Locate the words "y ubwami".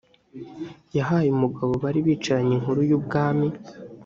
2.89-3.47